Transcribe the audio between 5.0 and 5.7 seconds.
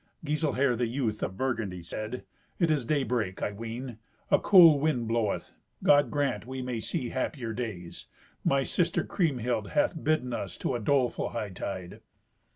bloweth.